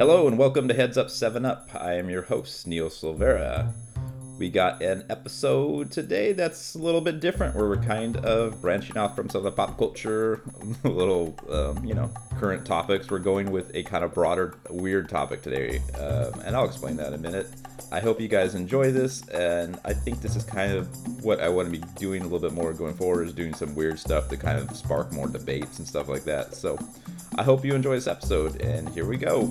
[0.00, 1.68] Hello and welcome to Heads Up 7 Up.
[1.74, 3.70] I am your host, Neil Silvera.
[4.38, 8.96] We got an episode today that's a little bit different where we're kind of branching
[8.96, 10.40] off from some of the pop culture,
[10.84, 13.10] a little, um, you know, current topics.
[13.10, 17.08] We're going with a kind of broader, weird topic today, um, and I'll explain that
[17.08, 17.48] in a minute.
[17.92, 21.48] I hope you guys enjoy this, and I think this is kind of what I
[21.48, 24.28] want to be doing a little bit more going forward is doing some weird stuff
[24.28, 26.54] to kind of spark more debates and stuff like that.
[26.54, 26.78] So
[27.36, 29.46] I hope you enjoy this episode, and here we go.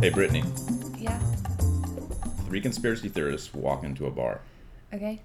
[0.00, 0.42] Hey, Brittany.
[0.98, 1.16] Yeah.
[2.46, 4.40] Three conspiracy theorists walk into a bar.
[4.92, 5.20] Okay.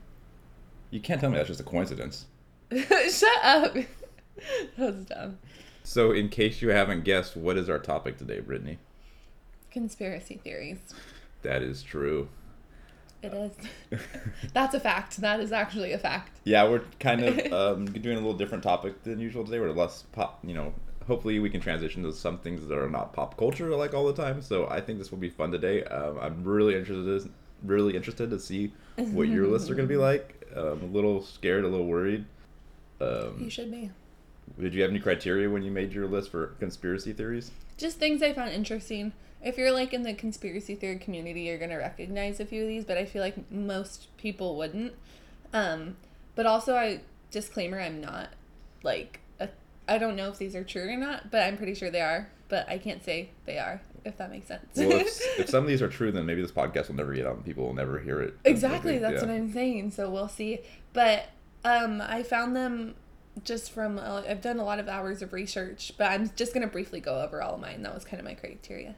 [0.91, 2.27] You can't tell me that's just a coincidence.
[2.71, 3.75] Shut up.
[4.77, 5.37] that was dumb.
[5.83, 8.77] So, in case you haven't guessed, what is our topic today, Brittany?
[9.71, 10.79] Conspiracy theories.
[11.43, 12.29] That is true.
[13.23, 13.99] It is.
[14.53, 15.17] That's a fact.
[15.17, 16.39] That is actually a fact.
[16.43, 19.59] Yeah, we're kind of um, doing a little different topic than usual today.
[19.59, 20.73] We're less pop, you know.
[21.05, 24.13] Hopefully, we can transition to some things that are not pop culture like all the
[24.21, 24.41] time.
[24.41, 25.83] So, I think this will be fun today.
[25.85, 27.31] Um, I'm really interested,
[27.63, 30.33] really interested to see what your lists are going to be like.
[30.53, 32.25] Um, a little scared, a little worried.
[32.99, 33.91] Um, You should be.
[34.59, 37.51] Did you have any criteria when you made your list for conspiracy theories?
[37.77, 39.13] Just things I found interesting.
[39.43, 42.83] If you're like in the conspiracy theory community, you're gonna recognize a few of these,
[42.85, 44.93] but I feel like most people wouldn't.
[45.53, 45.95] Um,
[46.35, 48.29] but also, I disclaimer: I'm not
[48.83, 49.49] like a,
[49.87, 52.29] I don't know if these are true or not, but I'm pretty sure they are.
[52.49, 54.65] But I can't say they are, if that makes sense.
[54.75, 57.27] Well, if, if some of these are true, then maybe this podcast will never get
[57.27, 58.37] out and People will never hear it.
[58.45, 59.27] Exactly, that's Yeah.
[59.27, 59.91] what I'm saying.
[59.91, 60.59] So we'll see.
[60.93, 61.25] But
[61.65, 62.95] um, I found them
[63.43, 66.67] just from uh, I've done a lot of hours of research, but I'm just gonna
[66.67, 67.81] briefly go over all of mine.
[67.83, 68.95] That was kind of my criteria.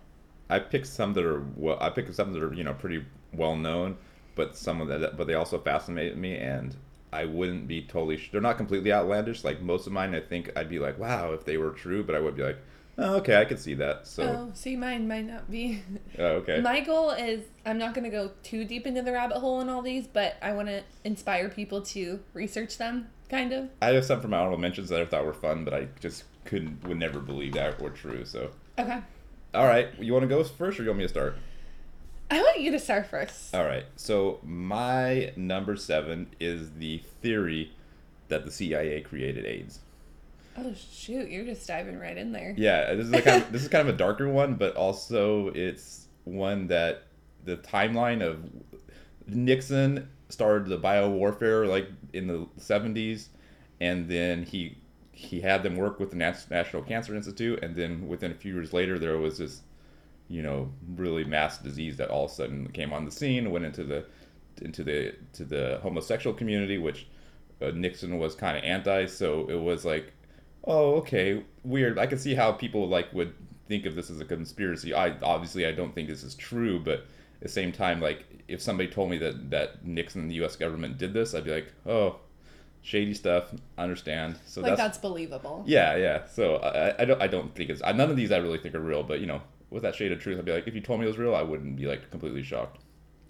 [0.50, 1.78] I picked some that are well.
[1.80, 3.98] I picked some that are you know pretty well known,
[4.36, 6.76] but some of that, but they also fascinated me, and
[7.14, 8.18] I wouldn't be totally.
[8.18, 9.44] Sh- they're not completely outlandish.
[9.44, 12.16] Like most of mine, I think I'd be like, wow, if they were true, but
[12.16, 12.58] I would be like,
[12.98, 14.08] oh, okay, I could see that.
[14.08, 15.82] So, Oh, see, mine might not be.
[16.20, 16.62] oh, okay.
[16.62, 19.82] My goal is I'm not gonna go too deep into the rabbit hole in all
[19.82, 23.70] these, but I want to inspire people to research them, kind of.
[23.82, 26.24] I have some from my honorable mentions that I thought were fun, but I just
[26.46, 28.26] couldn't, would never believe that were true.
[28.26, 29.00] So, Okay.
[29.54, 31.36] all right, you want to go first, or you want me to start?
[32.32, 33.56] I want you to start first.
[33.56, 33.86] All right.
[33.96, 37.72] So my number seven is the theory
[38.28, 39.80] that the CIA created AIDS.
[40.58, 42.54] Oh shoot, you're just diving right in there.
[42.58, 45.48] Yeah, this is a kind of, this is kind of a darker one, but also
[45.50, 47.04] it's one that
[47.46, 48.44] the timeline of
[49.26, 53.30] Nixon started the bio warfare like in the seventies,
[53.82, 54.78] and then he
[55.12, 58.72] he had them work with the National Cancer Institute, and then within a few years
[58.72, 59.62] later, there was this
[60.30, 63.66] you know really mass disease that all of a sudden came on the scene, went
[63.66, 64.06] into the
[64.62, 67.08] into the to the homosexual community, which
[67.62, 69.06] uh, Nixon was kind of anti.
[69.08, 70.14] So it was like,
[70.64, 72.00] oh, okay, weird.
[72.00, 73.34] I can see how people like would
[73.68, 74.94] think of this as a conspiracy.
[74.94, 77.06] I obviously I don't think this is true, but
[77.40, 80.56] at the same time, like if somebody told me that that Nixon and the U.S.
[80.56, 82.18] government did this, I'd be like, oh,
[82.82, 83.54] shady stuff.
[83.78, 84.38] I understand.
[84.46, 85.64] So like that's, that's believable.
[85.68, 86.26] yeah, yeah.
[86.28, 88.76] So I, I- I don't I don't think it's none of these I really think
[88.76, 89.42] are real, but you know.
[89.72, 91.36] With that shade of truth, I'd be like, if you told me it was real,
[91.36, 92.80] I wouldn't be like completely shocked.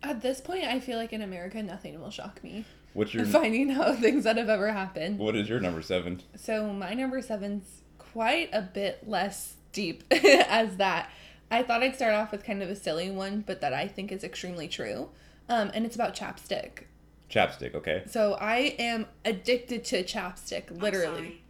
[0.01, 2.63] At this point, I feel like in America, nothing will shock me.
[2.93, 5.19] What's your Finding out things that have ever happened.
[5.19, 6.21] what is your number seven?
[6.37, 11.09] So my number seven's quite a bit less deep as that.
[11.51, 14.11] I thought I'd start off with kind of a silly one, but that I think
[14.11, 15.09] is extremely true.
[15.47, 16.83] Um, and it's about chapstick.
[17.29, 17.73] Chapstick.
[17.75, 18.03] Okay.
[18.07, 21.41] So I am addicted to chapstick, literally.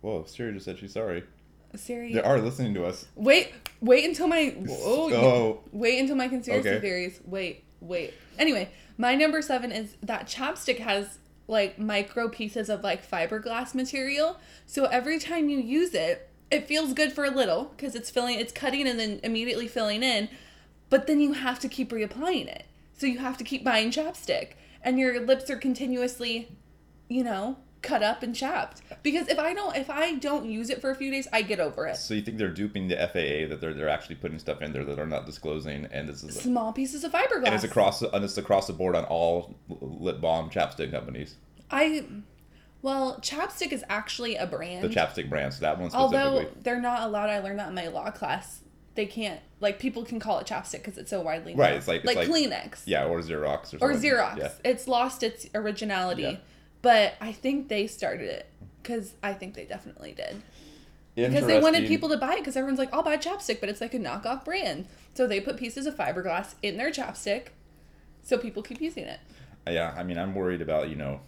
[0.00, 1.24] Whoa, Siri just said she's sorry.
[1.76, 3.06] Siri, They are listening to us.
[3.14, 5.60] wait, wait until my oh, you- Oh.
[5.72, 6.80] wait until my conspiracy Okay.
[6.80, 7.20] theories.
[7.24, 8.14] Wait, wait.
[8.38, 14.38] Anyway, my number seven is that chapstick has like micro pieces of like fiberglass material.
[14.66, 18.38] So every time you use it, it feels good for a little because it's filling,
[18.38, 20.28] it's cutting and then immediately filling in.
[20.88, 22.64] But then you have to keep reapplying it.
[22.98, 24.50] So you have to keep buying chapstick,
[24.82, 26.56] and your lips are continuously,
[27.08, 28.82] you know, cut up and chapped.
[29.02, 31.60] Because if I don't, if I don't use it for a few days, I get
[31.60, 31.96] over it.
[31.96, 34.84] So you think they're duping the FDA that they're they're actually putting stuff in there
[34.84, 37.46] that they're not disclosing, and this is Small pieces of fiberglass.
[37.46, 41.36] and it's across and it's across the board on all lip balm chapstick companies.
[41.70, 42.04] I
[42.82, 44.82] well, chapstick is actually a brand.
[44.84, 46.18] The chapstick brand, so that one specifically.
[46.18, 48.60] Although they're not allowed, I learned that in my law class.
[48.94, 51.60] They can't like people can call it chapstick because it's so widely known.
[51.60, 54.10] Right, it's like- it's like, like- Kleenex yeah, or Xerox or or something.
[54.10, 54.38] Xerox.
[54.38, 54.50] Yeah.
[54.64, 56.36] It's lost its originality, Yeah.
[56.82, 58.46] but I think they started it
[58.82, 60.42] because I think they definitely did
[61.14, 63.80] because they wanted people to buy it because everyone's like, I'll buy chapstick, but it's
[63.80, 64.86] like a knockoff brand.
[65.14, 67.48] So they put pieces of fiberglass in their chapstick,
[68.22, 69.20] so people keep using it.
[69.68, 71.20] Yeah, I mean, I'm worried about you know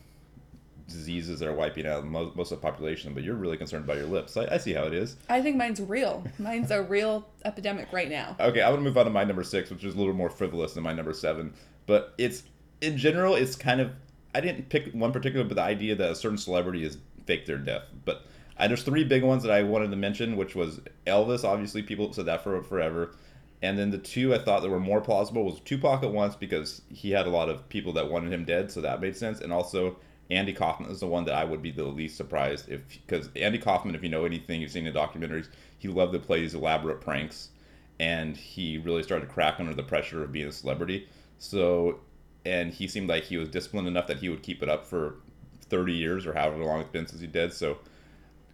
[0.93, 3.97] diseases that are wiping out most, most of the population, but you're really concerned about
[3.97, 4.37] your lips.
[4.37, 5.17] I, I see how it is.
[5.29, 6.25] I think mine's real.
[6.39, 8.37] Mine's a real epidemic right now.
[8.41, 10.31] Okay, I want to move on to my number six, which is a little more
[10.31, 11.55] frivolous than my number seven.
[11.87, 12.45] But it's
[12.81, 13.93] in general, it's kind of
[14.35, 17.59] I didn't pick one particular, but the idea that a certain celebrity is fake their
[17.59, 17.83] death.
[18.05, 18.25] But
[18.59, 21.45] I, there's three big ones that I wanted to mention, which was Elvis.
[21.45, 23.15] Obviously, people said that for forever.
[23.63, 26.83] And then the two I thought that were more plausible was Tupac at once because
[26.89, 29.41] he had a lot of people that wanted him dead, so that made sense.
[29.41, 29.97] And also
[30.33, 33.59] Andy Kaufman is the one that I would be the least surprised if because Andy
[33.59, 35.49] Kaufman, if you know anything, you've seen the documentaries,
[35.79, 37.51] he loved to play these elaborate pranks,
[38.01, 41.07] and he really started to crack under the pressure of being a celebrity.
[41.39, 42.01] So,
[42.47, 45.17] and he seemed like he was disciplined enough that he would keep it up for
[45.67, 47.53] 30 years or however long it's been since he did.
[47.53, 47.79] So,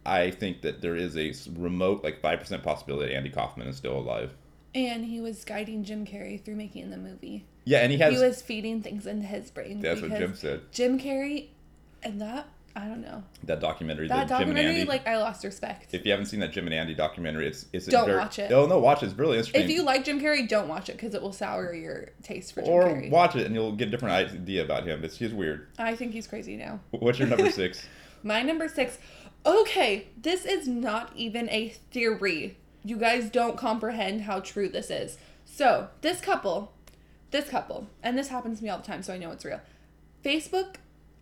[0.05, 3.97] I think that there is a remote, like 5% possibility that Andy Kaufman is still
[3.97, 4.33] alive.
[4.75, 7.45] And he was guiding Jim Carrey through making the movie.
[7.65, 8.13] Yeah, and he has.
[8.13, 9.79] He was feeding things into his brain.
[9.81, 10.61] That's what Jim said.
[10.71, 11.47] Jim Carrey,
[12.03, 13.23] and that I don't know.
[13.43, 15.93] That documentary, That the Jim and documentary, like I lost respect.
[15.93, 18.39] if you haven't seen that Jim and Andy documentary, it's it's a Don't very, watch
[18.39, 18.51] it.
[18.51, 19.07] Oh no, watch it.
[19.07, 19.63] It's really interesting.
[19.63, 22.61] If you like Jim Carrey, don't watch it because it will sour your taste for
[22.61, 23.09] Jim or Carrey.
[23.09, 25.03] watch it and you'll get a different idea about him.
[25.03, 25.67] It's just weird.
[25.77, 26.79] I think he's crazy now.
[26.91, 27.85] What's your number six?
[28.23, 28.97] My number six.
[29.45, 32.57] Okay, this is not even a theory.
[32.83, 35.17] You guys don't comprehend how true this is.
[35.45, 36.71] So, this couple,
[37.31, 39.59] this couple, and this happens to me all the time, so I know it's real.
[40.23, 40.75] Facebook,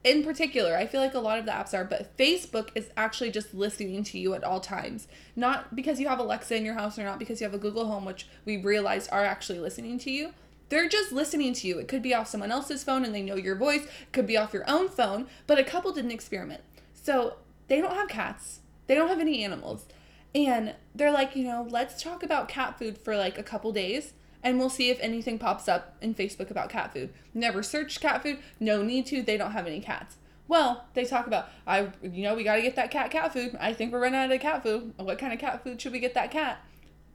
[0.07, 3.29] in particular, I feel like a lot of the apps are, but Facebook is actually
[3.29, 5.07] just listening to you at all times.
[5.35, 7.87] Not because you have Alexa in your house or not because you have a Google
[7.87, 10.29] Home, which we realized are actually listening to you.
[10.69, 11.77] They're just listening to you.
[11.79, 13.83] It could be off someone else's phone and they know your voice.
[13.83, 16.61] It could be off your own phone, but a couple did an experiment.
[16.93, 17.35] So
[17.67, 18.61] they don't have cats.
[18.87, 19.87] They don't have any animals.
[20.33, 24.13] And they're like, you know, let's talk about cat food for like a couple days
[24.43, 27.13] and we'll see if anything pops up in Facebook about cat food.
[27.33, 30.17] Never searched cat food, no need to, they don't have any cats.
[30.47, 33.57] Well, they talk about I you know, we got to get that cat cat food.
[33.59, 34.93] I think we're running out of cat food.
[34.97, 36.59] What kind of cat food should we get that cat?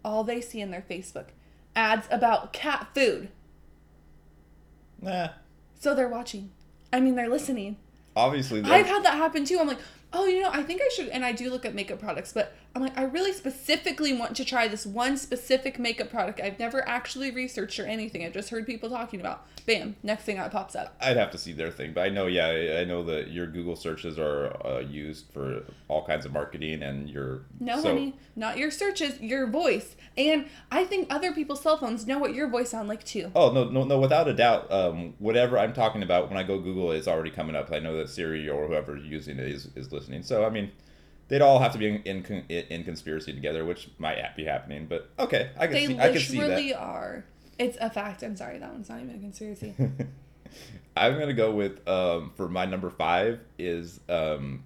[0.04, 1.26] All they see in their Facebook
[1.74, 3.30] ads about cat food.
[5.00, 5.28] nah.
[5.80, 6.50] So they're watching.
[6.92, 7.76] I mean, they're listening.
[8.14, 9.58] Obviously, I've had that happen too.
[9.58, 9.80] I'm like,
[10.12, 12.54] oh, you know, I think I should, and I do look at makeup products, but
[12.74, 16.86] I'm like, I really specifically want to try this one specific makeup product I've never
[16.88, 18.24] actually researched or anything.
[18.24, 19.46] I've just heard people talking about.
[19.66, 20.96] Bam, next thing that pops up.
[21.00, 23.76] I'd have to see their thing, but I know, yeah, I, know that your Google
[23.76, 28.58] searches are uh, used for all kinds of marketing, and your No, so, honey, not
[28.58, 29.94] your searches, your voice.
[30.16, 33.30] And I think other people's cell phones know what your voice sound like too.
[33.36, 34.00] Oh no, no, no!
[34.00, 37.54] Without a doubt, um, whatever I'm talking about when I go Google, it's already coming
[37.54, 37.70] up.
[37.70, 40.22] I know that Siri or whoever's using it is, is listening.
[40.22, 40.72] So I mean,
[41.32, 44.84] they'd all have to be in in, in conspiracy together, which might be happening.
[44.86, 46.48] But okay, I can They see, I can see that.
[46.48, 47.24] literally are.
[47.58, 48.22] It's a fact.
[48.22, 49.74] I'm sorry, that one's not even a conspiracy.
[50.96, 54.62] I'm gonna go with um, for my number five is um,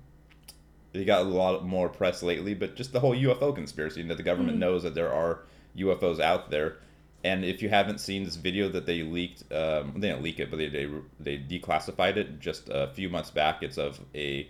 [0.92, 4.16] they got a lot more press lately, but just the whole UFO conspiracy and that
[4.16, 4.60] the government Mm-hmm.
[4.60, 5.42] knows that there are
[5.78, 6.78] UFOs out there.
[7.22, 10.50] And if you haven't seen this video that they leaked, um, they didn't leak it,
[10.50, 10.88] but they, they
[11.20, 13.62] they declassified it just a few months back.
[13.62, 14.48] It's of a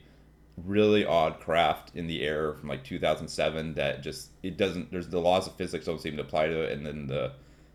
[0.65, 4.91] really odd craft in the air from like 2007 that just it doesn't.
[4.91, 7.33] There's the laws of physics don't seem to apply to it, and then the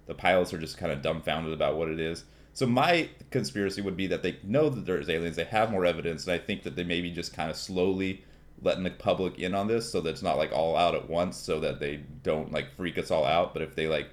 [0.08, 2.26] the pilots are just kind of dumbfounded about what it is.
[2.54, 6.26] So my conspiracy would be that they know that there's aliens, they have more evidence,
[6.26, 8.24] and I think that they maybe just kind of slowly
[8.62, 11.38] letting the public in on this so that it's not like all out at once
[11.38, 13.54] so that they don't like freak us all out.
[13.54, 14.10] But if they like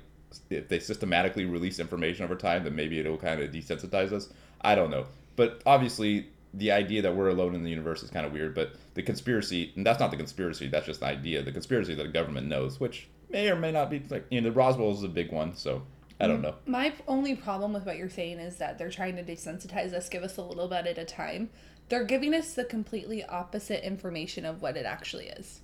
[0.50, 4.28] if they systematically release information over time, then maybe it'll kind of desensitize us.
[4.60, 5.06] I don't know.
[5.36, 8.72] But obviously the idea that we're alone in the universe is kind of weird, but
[8.94, 11.42] the conspiracy, and that's not the conspiracy, that's just the idea.
[11.42, 14.48] The conspiracy that the government knows, which may or may not be like, you know,
[14.48, 15.82] the Roswell is a big one, so
[16.20, 16.54] I don't know.
[16.66, 20.22] My only problem with what you're saying is that they're trying to desensitize us, give
[20.22, 21.50] us a little bit at a time.
[21.88, 25.60] They're giving us the completely opposite information of what it actually is.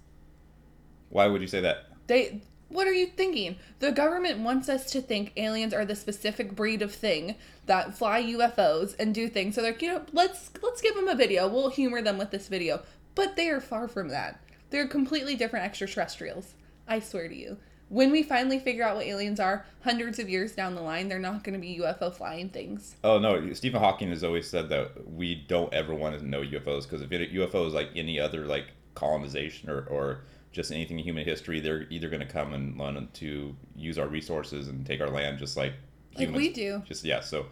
[1.11, 1.87] Why would you say that?
[2.07, 3.57] They what are you thinking?
[3.79, 8.23] The government wants us to think aliens are the specific breed of thing that fly
[8.23, 9.55] UFOs and do things.
[9.55, 11.49] So they're like, you know, let's let's give them a video.
[11.49, 12.83] We'll humor them with this video.
[13.15, 14.41] But they are far from that.
[14.71, 16.55] They're completely different extraterrestrials.
[16.89, 17.59] I swear to you.
[17.89, 21.19] When we finally figure out what aliens are, hundreds of years down the line, they're
[21.19, 22.97] not going to be UFO flying things.
[23.05, 26.85] Oh no, Stephen Hawking has always said that we don't ever want to know UFOs
[26.85, 30.25] because if UFO is like any other like colonization or, or
[30.55, 34.07] just anything in human history, they're either going to come and learn to use our
[34.07, 35.75] resources and take our land just like
[36.17, 36.83] Like we do.
[36.87, 37.47] Just yeah, so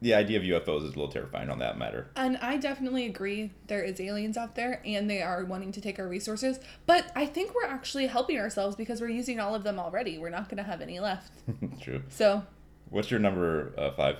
[0.00, 2.08] the idea of UFOs is a little terrifying on that matter.
[2.16, 5.98] And I definitely agree there is aliens out there and they are wanting to take
[5.98, 9.78] our resources, but I think we're actually helping ourselves because we're using all of them
[9.80, 10.16] already.
[10.18, 11.32] We're not going to have any left.
[11.80, 12.02] True.
[12.08, 12.44] So,
[12.90, 14.18] What's your number uh, five?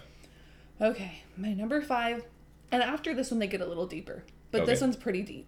[0.80, 2.24] okay, my number 5.
[2.72, 4.24] And after this one they get a little deeper.
[4.50, 5.46] but this one's pretty deep.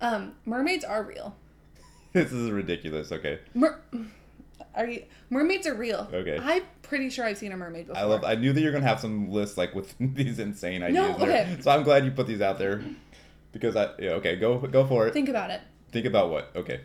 [0.00, 1.36] Um, mermaids are real.
[2.24, 3.12] This is ridiculous.
[3.12, 3.38] Okay.
[3.54, 3.80] Mer-
[4.74, 5.04] are you?
[5.30, 6.08] Mermaids are real.
[6.12, 6.38] Okay.
[6.40, 8.00] I'm pretty sure I've seen a mermaid before.
[8.02, 8.24] I love.
[8.24, 11.18] I knew that you're gonna have some lists like with these insane ideas.
[11.18, 11.42] No, there.
[11.42, 11.58] okay.
[11.60, 12.82] So I'm glad you put these out there,
[13.52, 13.90] because I.
[13.98, 14.10] Yeah.
[14.12, 14.36] Okay.
[14.36, 14.58] Go.
[14.58, 15.12] Go for it.
[15.12, 15.60] Think about it.
[15.92, 16.50] Think about what?
[16.56, 16.80] Okay.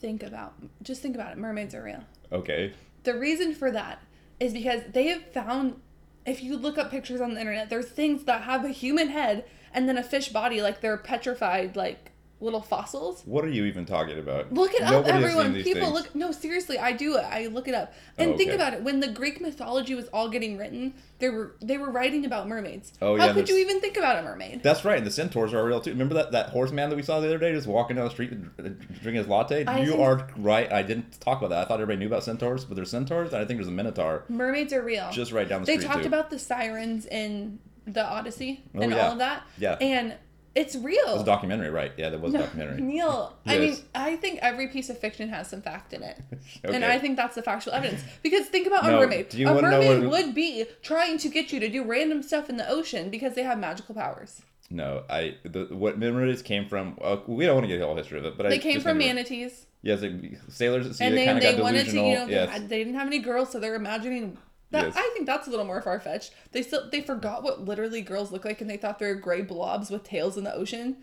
[0.00, 0.54] Think about.
[0.82, 1.38] Just think about it.
[1.38, 2.04] Mermaids are real.
[2.32, 2.72] Okay.
[3.04, 4.00] The reason for that
[4.40, 5.80] is because they have found.
[6.26, 9.46] If you look up pictures on the internet, there's things that have a human head
[9.72, 13.22] and then a fish body, like they're petrified, like little fossils.
[13.24, 14.52] What are you even talking about?
[14.52, 15.54] Look it Nobody up, everyone.
[15.54, 15.92] People things.
[15.92, 16.14] look.
[16.14, 17.24] No, seriously, I do it.
[17.24, 18.82] I look it up and Oh, think about it.
[18.82, 22.92] When the Greek mythology was all getting written, they were they were writing about mermaids.
[23.02, 24.62] Oh, How yeah, could you even think about a mermaid?
[24.62, 25.90] That's right, and the centaurs are real too.
[25.90, 28.32] Remember that, that horseman that we saw the other day just walking down the street
[28.32, 29.64] uh, drinking his latte?
[29.66, 30.72] I you think- are right.
[30.72, 31.58] I didn't talk about that.
[31.58, 34.24] I thought everybody knew about centaurs, but there's centaurs, and I think there's a minotaur
[34.28, 35.08] Mermaids are real.
[35.10, 36.08] just right down the they street They talked too.
[36.08, 39.06] about the sirens in the Odyssey Oh, and yeah.
[39.06, 39.42] all of that.
[39.58, 39.76] Yeah.
[39.80, 40.14] And
[40.54, 41.06] it's real.
[41.08, 41.92] it was a documentary, right?
[41.96, 42.80] Yeah, there was a documentary.
[42.80, 46.18] Neil, I mean, I think every piece of fiction has some fact in it.
[46.64, 46.74] Okay.
[46.74, 48.02] And I think that's the factual evidence.
[48.22, 49.28] Because think about No, a mermaid.
[49.28, 52.48] do you a mermaid what- would be trying to get you to do random stuff
[52.50, 54.42] in the ocean because they have magical powers.
[54.70, 56.98] No, I the what mermaids came from.
[57.00, 58.80] Uh, we don't want to get the whole history of it, but I They came
[58.80, 59.66] from manatees.
[59.82, 60.12] Yes, like,
[60.48, 62.60] sailors at sea and they then they got wanted to, you know, yes.
[62.68, 64.36] they didn't have any girls, so they're imagining
[64.70, 64.86] that.
[64.86, 64.94] Yes.
[64.96, 66.32] I think that's a little more far fetched.
[66.52, 69.42] They still they forgot what literally girls look like, and they thought they were gray
[69.42, 70.96] blobs with tails in the ocean.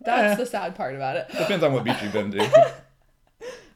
[0.00, 0.42] That's Eh.
[0.42, 1.28] the sad part about it.
[1.28, 2.74] Depends on what beach you've been to.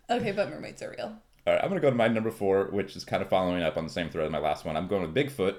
[0.08, 1.16] Okay, but mermaids are real.
[1.46, 3.76] All right, I'm gonna go to my number four, which is kind of following up
[3.76, 4.76] on the same thread as my last one.
[4.76, 5.56] I'm going with Bigfoot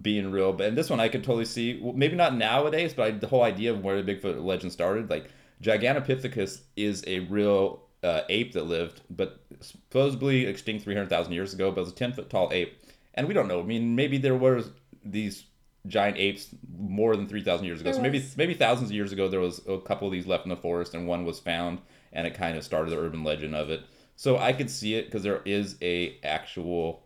[0.00, 1.78] being real, but and this one I could totally see.
[1.82, 5.10] Well, maybe not nowadays, but I, the whole idea of where the Bigfoot legend started,
[5.10, 5.28] like
[5.62, 11.78] Gigantopithecus, is a real uh, ape that lived, but supposedly extinct 300,000 years ago, but
[11.80, 12.78] it was a 10 foot tall ape,
[13.16, 13.60] and we don't know.
[13.60, 14.70] I mean, maybe there was
[15.04, 15.44] these
[15.86, 17.90] giant apes more than 3,000 years ago.
[17.90, 18.36] There so maybe was.
[18.36, 20.94] maybe thousands of years ago there was a couple of these left in the forest,
[20.94, 21.80] and one was found,
[22.12, 23.82] and it kind of started the urban legend of it.
[24.16, 27.04] So I could see it because there is a actual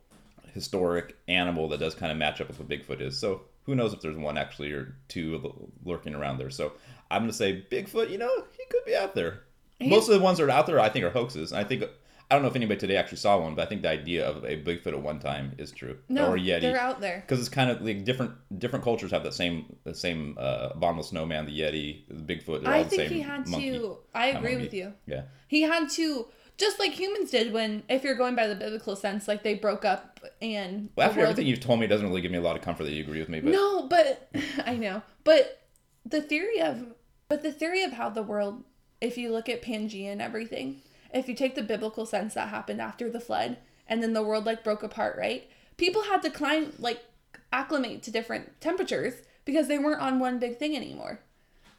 [0.55, 3.19] historic animal that does kind of match up with what Bigfoot is.
[3.19, 6.51] So who knows if there's one actually or two lurking around there.
[6.51, 6.73] So
[7.11, 8.11] I'm gonna say Bigfoot.
[8.11, 9.43] You know, he could be out there.
[9.81, 11.53] Most of the ones that are out there, I think, are hoaxes.
[11.53, 11.85] I think
[12.31, 14.45] I don't know if anybody today actually saw one, but I think the idea of
[14.45, 15.99] a Bigfoot at one time is true.
[16.09, 16.61] No, or Yeti.
[16.61, 17.23] they're out there.
[17.27, 21.03] because it's kind of like different different cultures have that same the same uh, abominable
[21.03, 22.63] snowman, the Yeti, the Bigfoot.
[22.63, 23.73] They're all I the think same he had monkey.
[23.73, 23.99] to.
[24.15, 24.93] I agree with you.
[25.07, 25.23] Yeah.
[25.49, 29.27] He had to, just like humans did when, if you're going by the biblical sense,
[29.27, 30.91] like they broke up and.
[30.95, 32.63] Well, after world- everything you've told me, it doesn't really give me a lot of
[32.63, 33.41] comfort that you agree with me.
[33.41, 34.31] But No, but
[34.65, 35.03] I know.
[35.25, 35.63] But
[36.07, 36.95] the theory of,
[37.29, 38.63] but the theory of how the world,
[39.01, 42.81] if you look at Pangea and everything, if you take the biblical sense that happened
[42.81, 45.49] after the flood and then the world like broke apart, right?
[45.77, 47.05] People had to climb, like,
[47.53, 49.15] acclimate to different temperatures
[49.45, 51.21] because they weren't on one big thing anymore.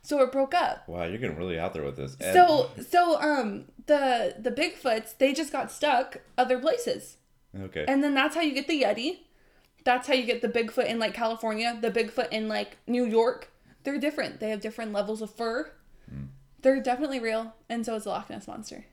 [0.01, 0.87] So it broke up.
[0.87, 2.17] wow, you're getting really out there with this.
[2.19, 7.17] So so um the the Bigfoots they just got stuck other places.
[7.55, 7.85] okay.
[7.87, 9.19] And then that's how you get the Yeti.
[9.83, 13.51] That's how you get the Bigfoot in like California, the Bigfoot in like New York.
[13.83, 14.39] They're different.
[14.39, 15.71] They have different levels of fur.
[16.09, 16.25] Hmm.
[16.61, 18.85] They're definitely real, and so is the Loch Ness monster.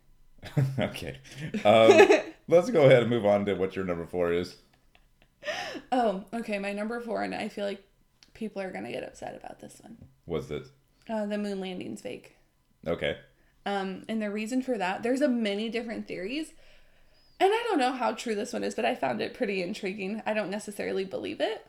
[0.78, 1.18] okay.
[1.64, 2.08] Um,
[2.48, 4.56] let's go ahead and move on to what your number four is.
[5.92, 6.58] Oh, okay.
[6.58, 7.82] My number four, and I feel like
[8.34, 9.96] people are gonna get upset about this one.
[10.24, 10.68] What's this?
[11.08, 12.36] Uh, the moon landing's fake.
[12.86, 13.16] Okay.
[13.66, 16.52] Um, and the reason for that, there's a many different theories.
[17.40, 20.22] And I don't know how true this one is, but I found it pretty intriguing.
[20.26, 21.66] I don't necessarily believe it.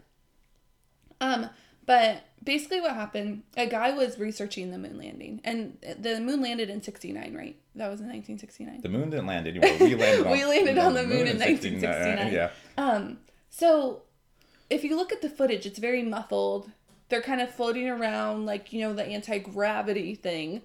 [1.21, 1.49] Um,
[1.89, 5.41] but basically what happened, a guy was researching the moon landing.
[5.43, 7.59] And the moon landed in 69, right?
[7.73, 8.81] That was in 1969.
[8.83, 9.75] The moon didn't land anywhere.
[9.79, 12.31] We landed on, We landed on the moon in 1969.
[12.31, 12.51] Yeah.
[12.77, 13.17] Um,
[13.49, 14.03] so
[14.69, 16.69] if you look at the footage, it's very muffled.
[17.09, 20.61] They're kind of floating around like, you know, the anti-gravity thing.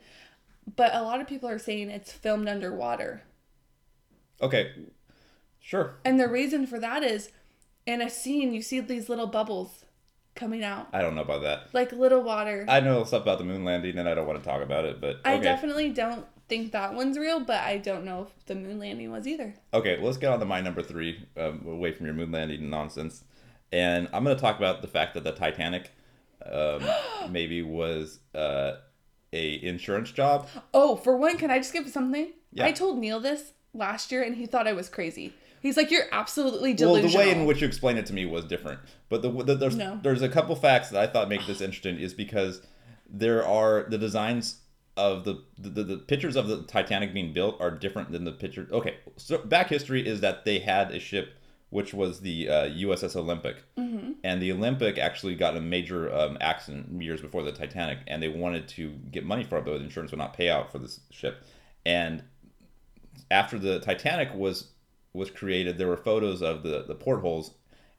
[0.76, 3.23] But a lot of people are saying it's filmed underwater.
[4.43, 4.73] Okay.
[5.59, 5.95] Sure.
[6.04, 7.31] And the reason for that is
[7.87, 9.84] in a scene you see these little bubbles
[10.35, 10.88] coming out.
[10.93, 11.73] I don't know about that.
[11.73, 12.64] Like little water.
[12.69, 15.00] I know stuff about the moon landing, and I don't want to talk about it.
[15.00, 15.43] But I okay.
[15.43, 19.26] definitely don't think that one's real, but I don't know if the moon landing was
[19.26, 19.55] either.
[19.73, 23.25] Okay, let's get on to my number three, um, away from your moon landing nonsense.
[23.73, 25.91] And I'm going to talk about the fact that the Titanic
[26.50, 26.83] um,
[27.31, 28.76] maybe was uh,
[29.33, 30.49] a insurance job.
[30.73, 32.33] Oh, for one, can I just give something?
[32.53, 32.67] Yeah.
[32.67, 35.35] I told Neil this last year and he thought I was crazy.
[35.64, 37.14] He's like, You're absolutely delusional.
[37.16, 38.80] Well, the way in which you explained it to me was different.
[39.09, 39.99] But the, the there's No.
[40.02, 42.61] there's a couple facts that I thought make this interesting is because
[43.09, 44.61] there are the designs
[44.99, 48.68] of the, the the pictures of the Titanic being built are different than the picture.
[48.71, 51.33] Okay, so back history is that they had a ship
[51.71, 53.56] which was the uh, USS Olympic.
[53.76, 54.12] Mm-hmm.
[54.23, 58.28] And the Olympic actually got a major um, accident years before the Titanic, and they
[58.28, 61.42] wanted to get money for it, but insurance would not pay out for this ship.
[61.85, 62.23] And
[63.28, 64.68] after the Titanic was
[65.14, 67.52] was created, there were photos of the the portholes,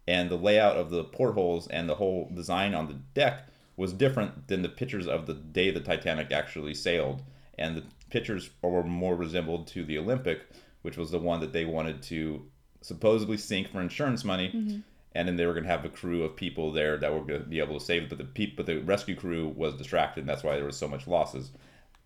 [0.07, 4.47] and the layout of the portholes and the whole design on the deck was different
[4.47, 7.23] than the pictures of the day the Titanic actually sailed.
[7.57, 10.41] And the pictures were more resembled to the Olympic,
[10.83, 12.45] which was the one that they wanted to
[12.81, 14.49] supposedly sink for insurance money.
[14.49, 14.79] Mm-hmm.
[15.13, 17.41] And then they were going to have a crew of people there that were going
[17.41, 20.21] to be able to save it, but the peop- but the rescue crew was distracted,
[20.21, 21.51] and that's why there was so much losses.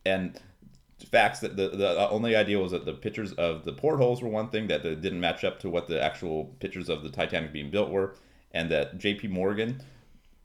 [0.06, 0.40] And
[1.06, 4.50] facts that the, the only idea was that the pictures of the portholes were one
[4.50, 7.90] thing that didn't match up to what the actual pictures of the Titanic being built
[7.90, 8.16] were,
[8.52, 9.28] and that J.P.
[9.28, 9.82] Morgan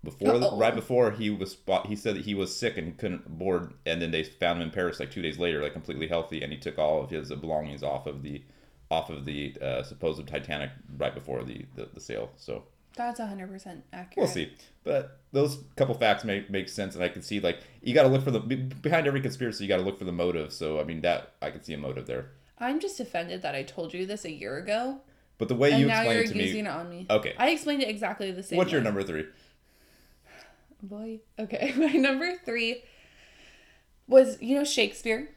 [0.04, 2.92] before the, right before he was spot he said that he was sick and he
[2.92, 6.06] couldn't board and then they found him in Paris like two days later like completely
[6.06, 8.42] healthy and he took all of his belongings off of the
[8.90, 12.64] off of the uh, supposed Titanic right before the, the the sale so
[12.96, 14.16] That's 100% accurate.
[14.16, 14.52] we'll see
[14.84, 18.08] but those couple facts make make sense and I can see like you got to
[18.08, 20.84] look for the behind every conspiracy you got to look for the motive so I
[20.84, 24.06] mean that I can see a motive there I'm just offended that I told you
[24.06, 25.00] this a year ago,
[25.38, 27.06] but the way and you now you're it to using me it on me.
[27.10, 28.84] okay I explained it exactly the same what's your way.
[28.84, 29.26] number three
[30.82, 31.20] Boy.
[31.38, 32.82] Okay, my number three
[34.06, 35.30] was, you know, Shakespeare,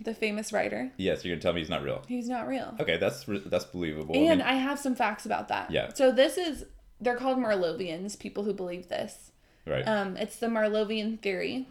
[0.00, 0.90] the famous writer.
[0.96, 2.74] yes you're gonna tell me he's not real He's not real.
[2.80, 5.70] okay that's that's believable I And mean, I have some facts about that.
[5.70, 5.90] Yeah.
[5.94, 6.64] So this is,
[7.04, 9.32] they're called Marlovians, people who believe this.
[9.66, 11.68] right Um, it's the Marlovian theory.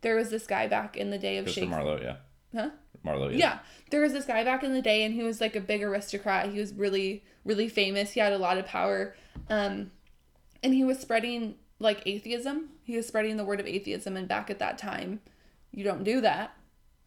[0.00, 1.68] There was this guy back in the day of Shakespeare.
[1.68, 2.16] Marlowe yeah
[2.54, 2.70] Huh?
[3.02, 3.36] Marlowe yeah.
[3.36, 3.58] Yeah.
[3.90, 6.50] There was this guy back in the day and he was like a big aristocrat.
[6.50, 8.12] He was really, really famous.
[8.12, 9.14] He had a lot of power.
[9.48, 9.90] Um,
[10.62, 12.70] and he was spreading like atheism.
[12.82, 14.16] He was spreading the word of atheism.
[14.16, 15.20] And back at that time,
[15.70, 16.56] you don't do that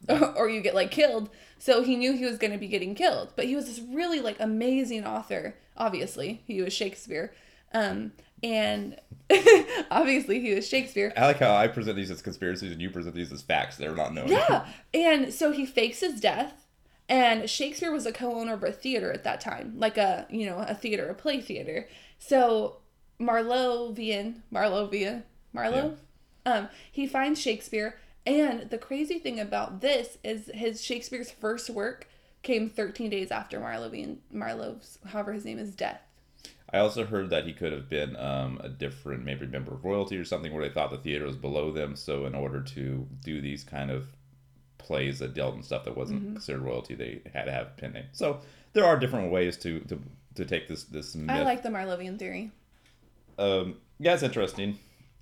[0.35, 1.29] or you get like killed.
[1.57, 3.33] So he knew he was going to be getting killed.
[3.35, 5.55] But he was this really like amazing author.
[5.75, 7.33] Obviously, he was Shakespeare.
[7.73, 8.11] Um,
[8.43, 8.99] and
[9.91, 11.13] obviously, he was Shakespeare.
[11.15, 13.77] I like how I present these as conspiracies and you present these as facts.
[13.77, 14.27] They're not known.
[14.27, 14.65] Yeah.
[14.93, 16.65] And so he fakes his death.
[17.07, 20.59] And Shakespeare was a co-owner of a theater at that time, like a you know
[20.59, 21.87] a theater, a play theater.
[22.19, 22.77] So
[23.19, 25.97] Marlovian, Marlovia, Marlowe,
[26.45, 32.07] um, he finds Shakespeare, and the crazy thing about this is his Shakespeare's first work
[32.43, 36.01] came 13 days after Marlovian, Marlowe's, however his name is, death.
[36.71, 40.17] I also heard that he could have been um, a different, maybe member of royalty
[40.17, 41.95] or something, where they thought the theater was below them.
[41.95, 44.07] So in order to do these kind of
[44.77, 46.33] plays that dealt in stuff that wasn't Mm-hmm.
[46.33, 48.05] considered royalty, they had to have a pen name.
[48.11, 48.39] So
[48.73, 49.99] there are different ways to to,
[50.35, 51.35] to take this this myth.
[51.35, 52.51] I like the Marlovian theory.
[53.39, 54.77] um, yeah, it's interesting.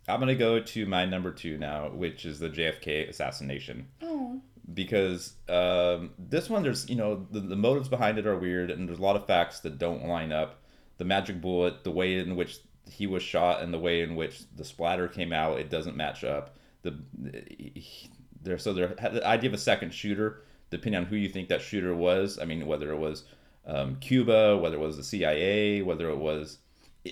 [0.09, 3.87] I'm gonna go to my number two now, which is the JFK assassination.
[4.01, 4.39] Oh,
[4.73, 8.87] because um, this one there's you know the, the motives behind it are weird and
[8.87, 10.61] there's a lot of facts that don't line up
[10.97, 14.41] the magic bullet the way in which he was shot and the way in which
[14.55, 16.97] the splatter came out it doesn't match up the
[18.41, 21.61] there so there the idea of a second shooter depending on who you think that
[21.61, 23.23] shooter was i mean whether it was
[23.65, 26.59] um, cuba whether it was the cia whether it was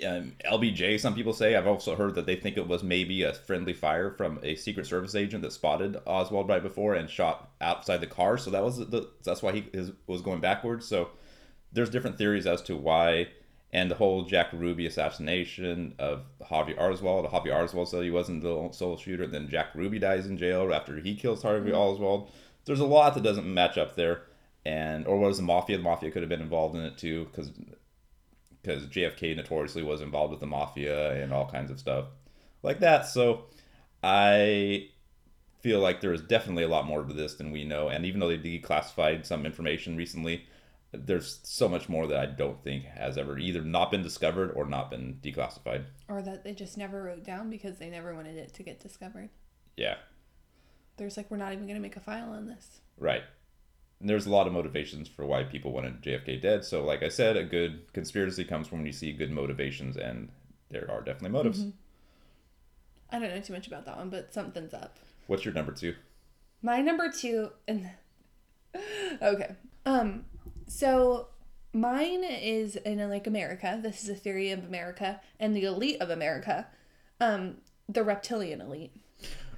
[0.04, 1.56] um, LBJ, some people say.
[1.56, 4.88] I've also heard that they think it was maybe a friendly fire from a Secret
[4.88, 8.38] Service agent that spotted Oswald right before and shot outside the car.
[8.38, 10.88] So that was the that's why he is, was going backwards.
[10.88, 11.10] So
[11.72, 13.28] there's different theories as to why,
[13.76, 17.26] and the whole Jack Ruby assassination of Harvey Oswald.
[17.26, 19.26] Harvey Oswald said he wasn't the sole shooter.
[19.26, 21.78] And then Jack Ruby dies in jail after he kills Harvey mm-hmm.
[21.78, 22.32] Oswald.
[22.64, 24.22] There's a lot that doesn't match up there,
[24.66, 25.76] and or was the mafia?
[25.76, 27.52] The mafia could have been involved in it too because
[28.62, 32.06] because JFK notoriously was involved with the mafia and all kinds of stuff
[32.64, 33.08] like that.
[33.08, 33.44] So
[34.02, 34.88] I
[35.60, 37.90] feel like there is definitely a lot more to this than we know.
[37.90, 40.46] And even though they declassified some information recently,
[40.98, 44.66] there's so much more that I don't think has ever either not been discovered or
[44.66, 45.86] not been declassified.
[46.08, 49.30] or that they just never wrote down because they never wanted it to get discovered.
[49.78, 49.96] Yeah,
[50.98, 52.80] There's like, we're not even going to make a file on this.
[52.98, 53.24] right.
[54.02, 56.66] And there's a lot of motivations for why people wanted JFK dead.
[56.66, 60.30] So, like I said, a good conspiracy comes from when you see good motivations, and
[60.70, 61.64] there are definitely motives.
[63.10, 64.98] I don't know too much about that one, but something's up.
[65.28, 65.96] What's your number two?
[66.62, 67.90] My number two, and
[69.22, 69.56] okay,
[69.86, 70.26] um,
[70.68, 71.28] so
[71.74, 73.80] mine is in like America.
[73.82, 76.68] This is a theory of America and the elite of America,
[77.20, 77.56] um,
[77.90, 78.92] the reptilian elite.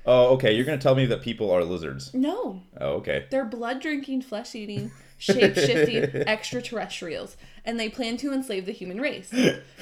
[0.05, 0.53] Oh, okay.
[0.53, 2.13] You're gonna tell me that people are lizards.
[2.13, 3.25] No, Oh, okay.
[3.29, 9.01] they're blood drinking, flesh eating, shape shifting extraterrestrials, and they plan to enslave the human
[9.01, 9.33] race.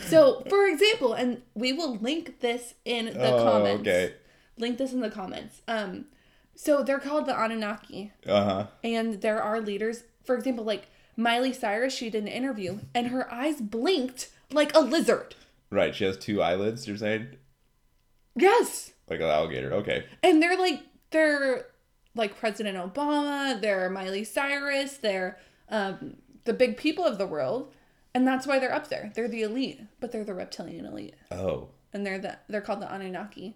[0.07, 3.81] So, for example, and we will link this in the Oh, comments.
[3.81, 4.13] okay.
[4.57, 5.61] Link this in the comments.
[5.67, 6.05] Um,
[6.55, 8.67] so they're called the Anunnaki, Uh huh.
[8.83, 10.03] and there are leaders.
[10.23, 14.79] For example, like Miley Cyrus, she did an interview, and her eyes blinked like a
[14.79, 15.35] lizard.
[15.69, 15.95] Right.
[15.95, 16.87] She has two eyelids.
[16.87, 17.27] You're saying
[18.35, 18.91] Yes.
[19.09, 19.73] like an alligator.
[19.73, 20.05] Okay.
[20.23, 21.67] And they're like they're
[22.15, 25.37] like President Obama, they're Miley Cyrus, they're
[25.69, 27.73] um, the big people of the world,
[28.13, 29.11] and that's why they're up there.
[29.15, 31.69] They're the elite, but they're the reptilian elite, Oh.
[31.93, 33.55] and they're the they're called the Anunnaki.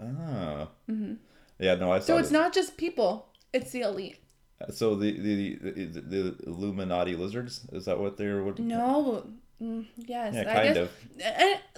[0.00, 0.68] Oh.
[1.58, 1.74] Yeah.
[1.76, 2.06] No, I saw.
[2.06, 2.32] So it's this.
[2.32, 4.18] not just people; it's the elite.
[4.70, 8.42] So the the, the the Illuminati lizards is that what they're?
[8.42, 9.26] What, No.
[9.60, 10.90] Mm, yes, Yeah, kind of.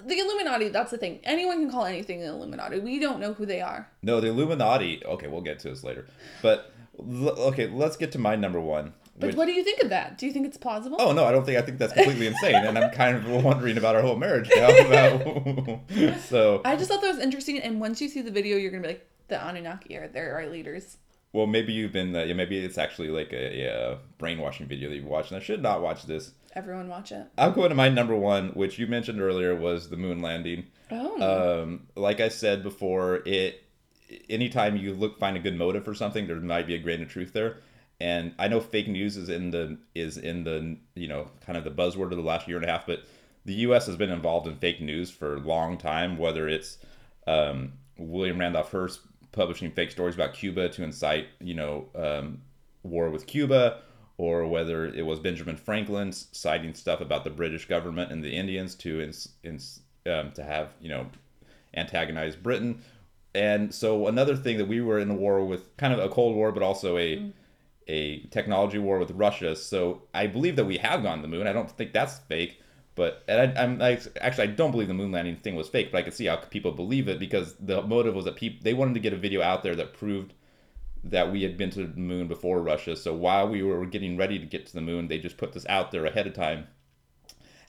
[0.07, 0.69] the Illuminati.
[0.69, 1.19] That's the thing.
[1.23, 2.79] Anyone can call anything the Illuminati.
[2.79, 3.87] We don't know who they are.
[4.01, 5.03] No, the Illuminati.
[5.05, 6.07] Okay, we'll get to this later.
[6.41, 8.93] But okay, let's get to my number one.
[9.17, 10.17] But which- what do you think of that?
[10.17, 10.97] Do you think it's plausible?
[10.99, 13.77] Oh no, I don't think I think that's completely insane, and I'm kind of wondering
[13.77, 14.69] about our whole marriage now.
[16.27, 18.81] So I just thought that was interesting, and once you see the video, you're gonna
[18.83, 20.97] be like, the Anunnaki are they're our leaders.
[21.35, 24.95] Well, maybe you've been uh, yeah, maybe it's actually like a, a brainwashing video that
[24.95, 26.31] you've watched, and I should not watch this.
[26.53, 27.27] Everyone watch it.
[27.37, 30.67] I'm going to my number one, which you mentioned earlier was the moon landing.
[30.89, 31.63] Oh.
[31.63, 33.65] Um, like I said before, it
[34.29, 37.09] anytime you look find a good motive for something, there might be a grain of
[37.09, 37.57] truth there.
[37.99, 41.65] And I know fake news is in the is in the you know kind of
[41.65, 43.03] the buzzword of the last year and a half, but
[43.43, 43.87] the U.S.
[43.87, 46.17] has been involved in fake news for a long time.
[46.17, 46.77] Whether it's
[47.27, 49.01] um, William Randolph Hearst
[49.35, 52.41] publishing fake stories about Cuba to incite you know um,
[52.83, 53.81] war with Cuba,
[54.17, 58.73] or whether it was Benjamin Franklin citing stuff about the British government and the Indians
[58.75, 61.07] to ins, ins, um, to have you know
[61.75, 62.81] antagonize Britain.
[63.33, 66.35] And so another thing that we were in a war with, kind of a cold
[66.35, 67.31] war, but also a
[67.87, 69.55] a technology war with Russia.
[69.55, 71.45] So I believe that we have gone to the moon.
[71.45, 72.59] I don't think that's fake.
[72.95, 75.91] But and I, I'm I, actually I don't believe the moon landing thing was fake,
[75.91, 78.73] but I could see how people believe it because the motive was that people they
[78.73, 80.33] wanted to get a video out there that proved
[81.03, 82.95] that we had been to the moon before Russia.
[82.95, 85.65] So while we were getting ready to get to the moon, they just put this
[85.69, 86.67] out there ahead of time.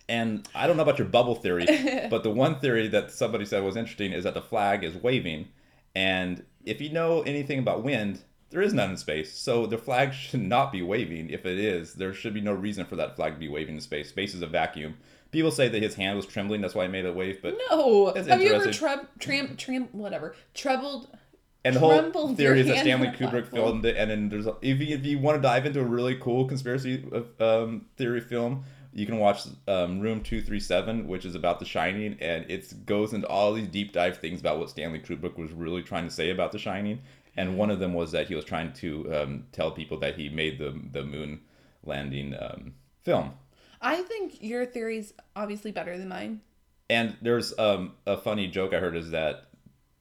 [0.08, 1.66] And I don't know about your bubble theory,
[2.10, 5.48] but the one theory that somebody said was interesting is that the flag is waving.
[5.94, 9.36] And if you know anything about wind, there is none in space.
[9.36, 11.30] So the flag should not be waving.
[11.30, 13.80] If it is, there should be no reason for that flag to be waving in
[13.80, 14.08] space.
[14.08, 14.96] Space is a vacuum.
[15.36, 18.06] People say that his hand was trembling, that's why he made it wave, but no.
[18.14, 21.14] Have you ever treb tram tram whatever troubled?
[21.62, 24.56] And the whole theory is that Stanley a Kubrick filmed it, and then there's a,
[24.62, 27.04] if you, if you want to dive into a really cool conspiracy
[27.38, 31.66] um, theory film, you can watch um, Room Two Three Seven, which is about The
[31.66, 35.52] Shining, and it goes into all these deep dive things about what Stanley Kubrick was
[35.52, 37.02] really trying to say about The Shining,
[37.36, 40.30] and one of them was that he was trying to um, tell people that he
[40.30, 41.42] made the the moon
[41.84, 42.72] landing um,
[43.04, 43.34] film.
[43.80, 46.40] I think your theory's obviously better than mine.
[46.88, 49.48] And there's um, a funny joke I heard is that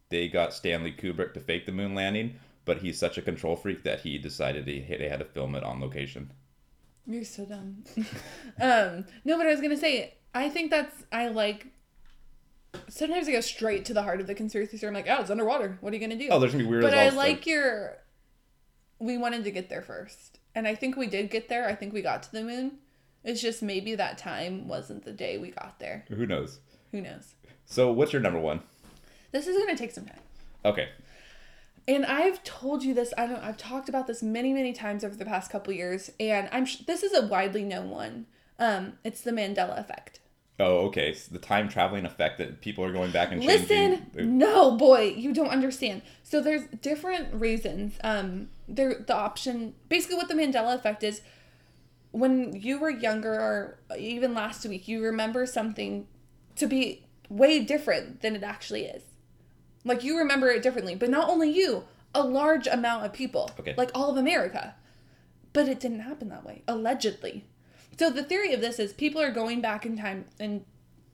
[0.10, 3.84] they got Stanley Kubrick to fake the moon landing, but he's such a control freak
[3.84, 6.32] that he decided he, they had to film it on location.
[7.08, 7.84] You're so dumb.
[8.62, 11.68] um, no, but I was gonna say, I think that's I like.
[12.90, 14.90] Sometimes I go straight to the heart of the conspiracy theory.
[14.90, 15.78] I'm like, oh, it's underwater.
[15.82, 16.28] What are you gonna do?
[16.30, 16.84] Oh, there's gonna be weird.
[16.84, 17.98] but I like your.
[19.00, 21.68] We wanted to get there first, and I think we did get there.
[21.68, 22.80] I think we got to the moon.
[23.26, 26.06] It's just maybe that time wasn't the day we got there.
[26.10, 26.60] Who knows?
[26.92, 27.34] Who knows?
[27.66, 28.62] So, what's your number one?
[29.32, 30.20] This is gonna take some time.
[30.64, 30.90] Okay.
[31.88, 33.14] And I've told you this.
[33.18, 33.44] I don't.
[33.44, 36.66] I've talked about this many, many times over the past couple years, and I'm.
[36.66, 38.26] sh- This is a widely known one.
[38.58, 40.20] Um, it's the Mandela effect.
[40.60, 41.14] Oh, okay.
[41.14, 43.90] So the time traveling effect that people are going back and changing.
[44.16, 46.02] Listen, no, boy, you don't understand.
[46.24, 47.98] So there's different reasons.
[48.04, 51.22] Um, there the option basically what the Mandela effect is.
[52.15, 56.08] When you were younger, or even last week, you remember something
[56.56, 59.04] to be way different than it actually is.
[59.84, 63.73] Like you remember it differently, but not only you, a large amount of people, Okay.
[63.78, 64.75] like all of America.
[65.51, 67.45] But it didn't happen that way, allegedly.
[67.99, 70.65] So the theory of this is people are going back in time in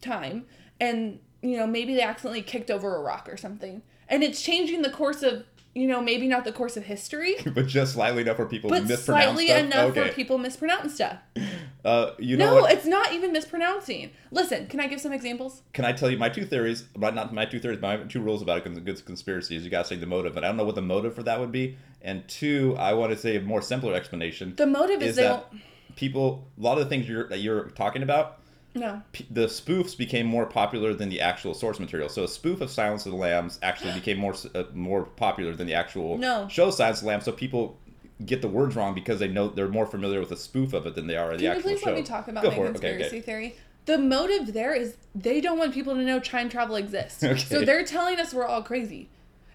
[0.01, 0.45] time
[0.79, 4.81] and you know maybe they accidentally kicked over a rock or something and it's changing
[4.81, 8.38] the course of you know maybe not the course of history but just slightly enough
[8.38, 9.60] for people to but mispronounce slightly stuff.
[9.60, 10.07] enough okay.
[10.07, 11.17] for people mispronounce stuff
[11.84, 12.71] Uh, you know no what?
[12.71, 16.29] it's not even mispronouncing listen can i give some examples Can I tell you my
[16.29, 16.84] two theories?
[16.95, 17.79] But not my two theories.
[17.81, 20.49] My two rules about a good conspiracy is you gotta say the motive, and I
[20.49, 21.77] don't know what the motive for that would be.
[22.01, 24.55] And two, I want to say a more simpler explanation.
[24.55, 25.51] the motive is, is they that
[25.95, 28.40] people a lot of the things you're that you're talking about
[28.75, 32.62] no p- the spoofs became more popular than the actual source material so a spoof
[32.62, 36.47] of silence of the lambs actually became more uh, more popular than the actual No.
[36.49, 37.77] show silence of the lambs so people
[38.25, 40.95] get the words wrong because they know they're more familiar with the spoof of it
[40.95, 41.62] than they are the actual show.
[41.62, 43.21] can you please let me talk about Go my conspiracy okay, okay.
[43.21, 43.55] theory
[43.86, 47.39] the motive there is they don't want people to know time travel exists Okay.
[47.39, 49.10] so they're telling us we're all crazy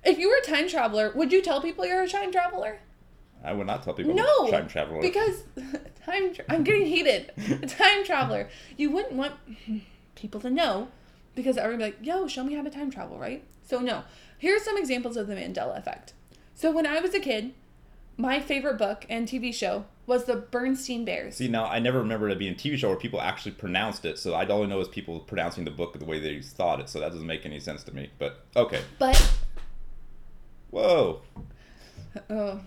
[0.05, 2.81] if you were a time traveler would you tell people you're a time traveler
[3.44, 5.01] I would not tell people No, time traveler.
[5.01, 5.44] because
[6.05, 6.35] time.
[6.35, 7.33] Tra- I'm getting heated.
[7.68, 8.49] time traveler.
[8.77, 9.35] You wouldn't want
[10.14, 10.88] people to know
[11.35, 13.44] because everyone be like, "Yo, show me how to time travel," right?
[13.62, 14.03] So no.
[14.38, 16.12] Here's some examples of the Mandela effect.
[16.55, 17.55] So when I was a kid,
[18.16, 21.37] my favorite book and TV show was the Bernstein Bears.
[21.37, 24.18] See, now I never remember it being a TV show where people actually pronounced it,
[24.18, 27.01] so I only know is people pronouncing the book the way they thought it, so
[27.01, 28.11] that doesn't make any sense to me.
[28.18, 28.83] But okay.
[28.99, 29.20] But
[30.70, 31.20] Whoa.
[32.31, 32.61] oh,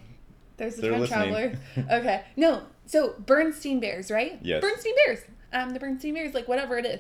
[0.60, 1.58] there's the They're time listening.
[1.74, 1.96] traveler.
[2.00, 2.64] Okay, no.
[2.86, 4.38] So Bernstein Bears, right?
[4.42, 4.62] Yes.
[4.62, 5.20] Bernstein Bears.
[5.52, 7.00] Um, the Bernstein Bears, like whatever it is.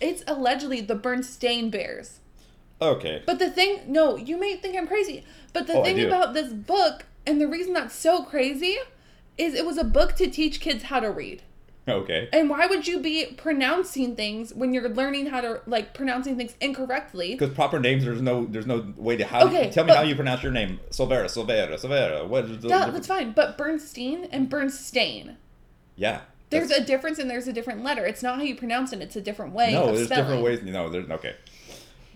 [0.00, 2.20] It's allegedly the Bernstein Bears.
[2.80, 3.22] Okay.
[3.26, 6.52] But the thing, no, you may think I'm crazy, but the Oh, thing about this
[6.52, 8.76] book, and the reason that's so crazy,
[9.38, 11.42] is it was a book to teach kids how to read.
[11.88, 12.28] Okay.
[12.32, 16.54] And why would you be pronouncing things when you're learning how to like pronouncing things
[16.60, 17.32] incorrectly?
[17.34, 19.46] Because proper names, there's no, there's no way to how.
[19.48, 20.78] Okay, tell me how you pronounce your name.
[20.90, 22.26] Silvera, Silvera, Silvera.
[22.26, 22.68] What is the?
[22.68, 23.32] Yeah, that's fine.
[23.32, 25.36] But Bernstein and Bernstein.
[25.96, 26.20] Yeah.
[26.50, 28.04] There's a difference and there's a different letter.
[28.04, 29.86] It's not how you pronounce it, it's a different way no.
[29.86, 30.24] There's spelling.
[30.24, 30.62] different ways.
[30.62, 31.34] No, there's okay.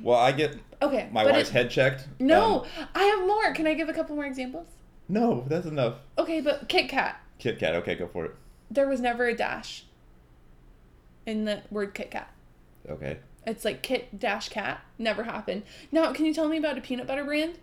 [0.00, 1.08] Well, I get Okay.
[1.10, 2.06] my wife's it- head checked.
[2.20, 3.52] No, Um, I have more.
[3.54, 4.66] Can I give a couple more examples?
[5.08, 5.94] no, that's enough.
[6.18, 7.18] Okay, but Kit Kat.
[7.38, 7.74] Kit Kat.
[7.76, 8.34] Okay, go for it.
[8.70, 9.84] There was never a dash
[11.24, 12.32] in the word Kit Kat.
[12.88, 13.18] Okay.
[13.46, 14.80] It's like Kit dash cat.
[14.98, 15.62] Never happened.
[15.92, 17.58] Now, can you tell me about a peanut butter brand?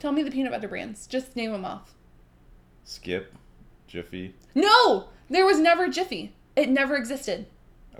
[0.00, 1.06] Tell me the peanut butter brands.
[1.06, 1.94] Just name them off.
[2.84, 3.34] Skip,
[3.86, 4.34] Jiffy.
[4.54, 5.08] No!
[5.28, 6.34] There was never Jiffy.
[6.56, 7.46] It never existed.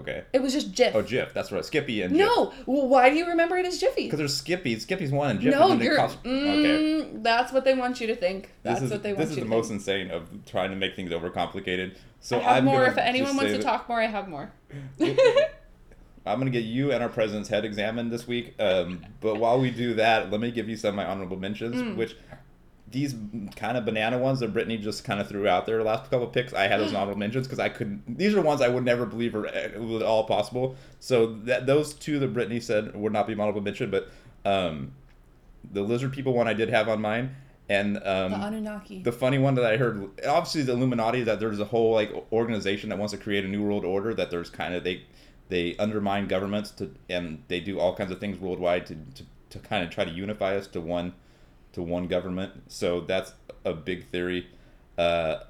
[0.00, 0.24] Okay.
[0.32, 0.92] It was just Jif.
[0.94, 1.32] Oh, Jif.
[1.32, 1.64] That's right.
[1.64, 2.18] Skippy and Jif.
[2.18, 2.52] no!
[2.66, 4.04] Well, why do you remember it as Jiffy?
[4.04, 4.78] Because there's Skippy.
[4.78, 5.50] Skippy's one and Jif.
[5.52, 5.94] No, and you're.
[5.94, 7.02] it costs- okay.
[7.04, 8.50] Mm, That's what they want you to think.
[8.64, 9.80] That's is what they want this is the to most think.
[9.80, 11.94] insane of trying to make things overcomplicated.
[12.20, 12.86] So I have I'm more.
[12.86, 14.50] If anyone wants to talk more, I have more.
[16.26, 18.54] I'm gonna get you and our president's head examined this week.
[18.58, 21.76] Um, but while we do that, let me give you some of my honorable mentions,
[21.76, 21.96] Mm.
[21.96, 22.16] which
[22.90, 23.14] these
[23.56, 26.26] kind of banana ones that Brittany just kind of threw out there the last couple
[26.26, 28.18] picks, I had as honorable mentions because I couldn't.
[28.18, 30.76] These are ones I would never believe are at all possible.
[31.00, 34.10] So that those two that Brittany said would not be honorable mention, but
[34.44, 34.92] um,
[35.72, 37.34] the lizard people one I did have on mine,
[37.68, 39.02] and um, the Anunnaki.
[39.02, 42.90] the funny one that I heard, obviously the Illuminati, that there's a whole like organization
[42.90, 44.14] that wants to create a new world order.
[44.14, 45.02] That there's kind of they
[45.48, 49.58] they undermine governments to and they do all kinds of things worldwide to to, to
[49.58, 51.14] kind of try to unify us to one
[51.74, 52.52] to one government.
[52.68, 53.32] So that's
[53.64, 54.48] a big theory.
[54.96, 55.40] Uh,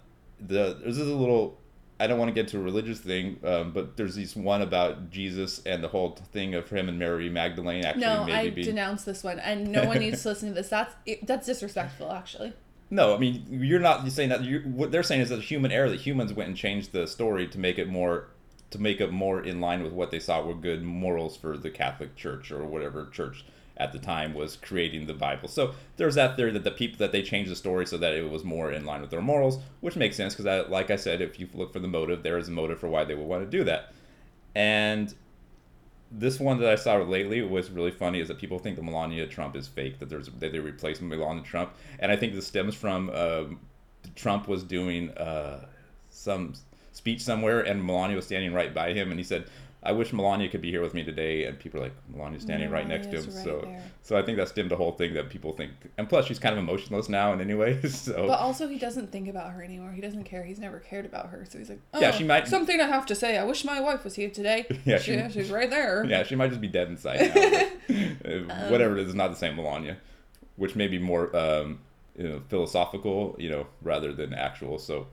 [0.40, 1.58] the this is a little.
[2.00, 5.10] I don't want to get to a religious thing, um, but there's this one about
[5.10, 9.22] Jesus and the whole thing of him and Mary Magdalene actually no, I denounce this
[9.22, 10.68] one, and no one needs to listen to this.
[10.68, 12.52] That's it, that's disrespectful, actually.
[12.90, 14.42] No, I mean you're not saying that.
[14.42, 15.88] you what they're saying is that human error.
[15.88, 18.28] That humans went and changed the story to make it more,
[18.70, 21.70] to make it more in line with what they thought were good morals for the
[21.70, 23.44] Catholic Church or whatever church
[23.76, 25.48] at the time was creating the Bible.
[25.48, 28.30] So there's that theory that the people that they changed the story so that it
[28.30, 31.40] was more in line with their morals, which makes sense because, like I said, if
[31.40, 33.58] you look for the motive, there is a motive for why they would want to
[33.58, 33.92] do that.
[34.54, 35.12] And
[36.10, 39.26] this one that I saw lately was really funny is that people think that Melania
[39.26, 42.74] Trump is fake, that there's that they replaced Melania Trump, and I think this stems
[42.74, 43.60] from um,
[44.14, 45.66] Trump was doing uh,
[46.10, 46.54] some
[46.92, 49.46] speech somewhere, and Melania was standing right by him, and he said,
[49.84, 52.70] "I wish Melania could be here with me today," and people are like, "Melania's standing
[52.70, 53.82] right next to him," right so there.
[54.02, 56.52] so I think that's dimmed the whole thing that people think, and plus she's kind
[56.54, 59.92] of emotionless now, and anyway, so But also, he doesn't think about her anymore.
[59.92, 60.42] He doesn't care.
[60.44, 61.44] He's never cared about her.
[61.48, 63.36] So he's like, oh, Yeah, she might- Something I have to say.
[63.38, 64.66] I wish my wife was here today.
[64.84, 66.04] Yeah, she, she- she's right there.
[66.08, 67.94] Yeah, she might just be dead inside now.
[68.50, 69.96] uh, whatever it is, it's not the same Melania,
[70.56, 71.80] which may be more um,
[72.16, 74.78] you know, philosophical, you know, rather than actual.
[74.78, 75.06] So,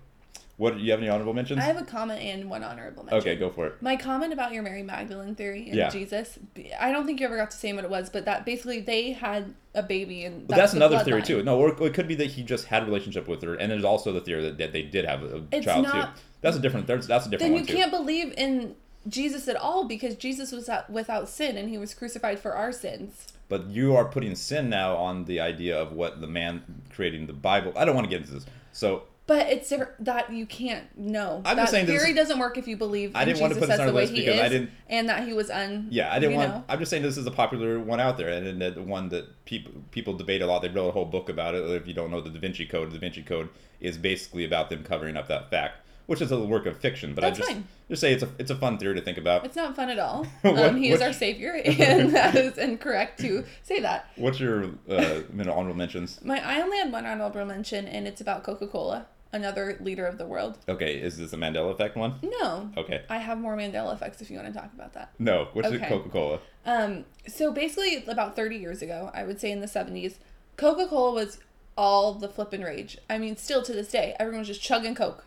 [0.62, 1.60] what do you have any honorable mentions?
[1.60, 3.18] I have a comment and one honorable mention.
[3.20, 3.82] okay, go for it.
[3.82, 5.90] My comment about your Mary Magdalene theory and Yeah.
[5.90, 6.38] Jesus,
[6.80, 9.12] I don't think you ever got to say what it was, but that basically they
[9.12, 11.42] had a baby and But that's the another theory too.
[11.42, 13.84] No, or it could be that he just had a relationship with her, and there's
[13.84, 16.22] also the theory that, that they did have a, It's child not- too.
[16.42, 16.86] That's a different.
[16.86, 17.76] That's, that's a different Then you too.
[17.76, 18.76] can't believe in
[19.08, 22.72] Jesus at all because Jesus was out- without sin and he was crucified for our
[22.72, 23.26] sins.
[23.50, 27.34] But you are putting sin now on the idea of what the man creating the
[27.34, 27.74] Bible.
[27.76, 28.46] I don't want to get into this.
[28.74, 31.42] So But it's different- that you can't know.
[31.46, 33.60] I'm that just saying this- theory doesn't work if you believe I didn't want to
[33.60, 35.88] put this on the list he because is I didn't- and that he was un.
[35.90, 36.50] Yeah, I didn't want.
[36.50, 36.64] know.
[36.68, 39.46] I'm just saying this is a popular one out there, and, and the one that
[39.46, 40.62] people people debate a lot.
[40.62, 41.64] They wrote a whole book about it.
[41.64, 43.48] If you don't know the Da Vinci Code, the Da Vinci Code
[43.80, 45.76] is basically about them covering up that fact,
[46.08, 47.16] which is a work of fiction.
[47.16, 47.68] But That's I just fine.
[47.90, 49.46] just say it's a it's a fun theory to think about.
[49.46, 50.26] It's not fun at all.
[50.42, 54.08] What- um, he is our savior, and that is incorrect to say that.
[54.18, 56.20] What's your uh, honorable mentions?
[56.24, 60.18] My I only had one honorable mention, and it's about Coca Cola, another leader of
[60.18, 60.58] the world.
[60.68, 62.16] Okay, is this a Mandela effect one?
[62.22, 65.12] No, Okay, I have more Mandela effects if you want to talk about that.
[65.20, 65.48] no.
[65.54, 65.88] What's Okay.
[65.88, 66.40] Coca Cola?
[66.66, 70.16] Um, so basically, about 30 years ago, I would say in the 70s,
[70.58, 71.40] Coca Cola was
[71.78, 72.98] all the flippin' rage.
[73.10, 75.26] I mean, still to this day, everyone's just chugging Coke,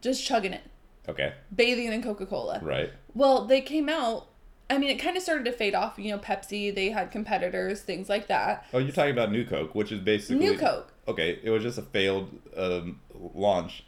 [0.00, 0.62] just chugging it,
[1.08, 1.34] Okay.
[1.54, 2.60] bathing in Coca Cola.
[2.62, 2.90] Right.
[3.14, 4.28] Well, they came out.
[4.70, 5.98] I mean, it kind of started to fade off.
[5.98, 8.64] You know, Pepsi, they had competitors, things like that.
[8.72, 10.92] Oh, you're talking about New Coke, which is basically New Coke.
[11.08, 13.00] Okay, it was just a failed um,
[13.34, 13.84] launch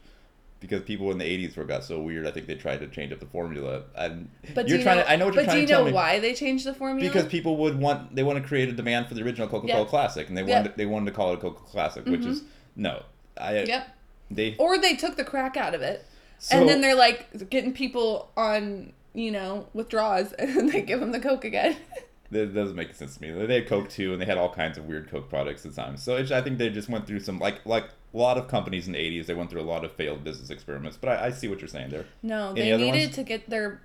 [0.58, 2.26] because people in the '80s were got so weird.
[2.26, 3.82] I think they tried to change up the formula.
[3.94, 5.10] And But you're do you trying know, to.
[5.10, 7.08] I know what you're but do you know why they changed the formula?
[7.08, 9.88] Because people would want they want to create a demand for the original Coca-Cola Yep.
[9.88, 10.48] Classic, and they Yep.
[10.48, 10.56] Mm-hmm.
[10.64, 12.42] wanted they wanted to call it Coca-Cola Classic, which is
[12.76, 13.04] no.
[13.40, 13.88] I Yep.
[14.30, 16.04] they Or they took the crack out of it.
[16.38, 21.12] so, and then they're like getting people on, you know, withdraws and they give them
[21.12, 21.76] the Coke again.
[22.30, 23.46] that doesn't make sense to me.
[23.46, 26.02] They had Coke too, and they had all kinds of weird Coke products at times.
[26.02, 28.86] So it's, I think they just went through some like like a lot of companies
[28.86, 29.26] in the '80s.
[29.26, 30.96] They went through a lot of failed business experiments.
[31.00, 32.06] But I, I see what you're saying there.
[32.22, 33.14] no, Any they needed ones?
[33.16, 33.80] to get their.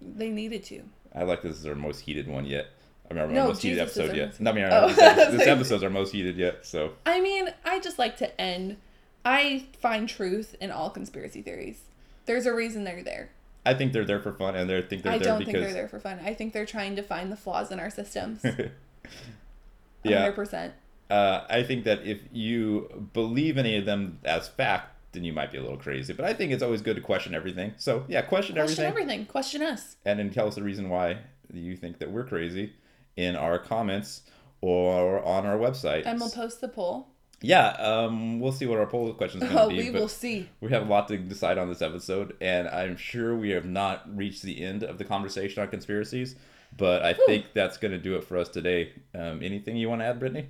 [0.00, 0.82] They needed to.
[1.14, 2.66] I like this is our most heated one yet.
[3.10, 4.26] I remember No, our most heated Jesus is episode yet.
[4.28, 5.14] most- No, I oh, mean, Oh.
[5.14, 6.64] this, this episode's our most heated yet.
[6.64, 8.76] So I mean, I just like to end.
[9.24, 11.82] I find truth in all conspiracy theories.
[12.26, 13.30] There's a reason they're there.
[13.64, 15.72] I think they're there for fun, and they think they're I there don't think they're
[15.72, 16.18] there for fun.
[16.24, 18.42] I think they're trying to find the flaws in our systems.
[20.02, 20.32] yeah.
[20.32, 20.72] 100%.
[21.10, 25.50] Uh, I think that if you believe any of them as fact, then you might
[25.50, 26.12] be a little crazy.
[26.12, 27.74] But I think it's always good to question everything.
[27.76, 28.76] So yeah, question, everything.
[28.76, 29.26] Question everything, everything.
[29.26, 29.96] Question us.
[30.04, 31.18] and then tell us the reason why
[31.52, 32.74] you think that we're crazy
[33.16, 34.22] in our comments
[34.60, 36.04] or on our website.
[36.06, 37.08] And we'll post the poll.
[37.42, 39.76] Yeah, um, we'll see what our poll questions going to Oh, be.
[39.76, 40.48] We will see.
[40.60, 44.04] we have a lot to decide on this episode, and I'm sure we have not
[44.16, 46.36] reached the end of the conversation on conspiracies.
[46.76, 48.92] But I think that's going to do it for us today.
[49.14, 50.46] Um, anything you want to add, Brittany?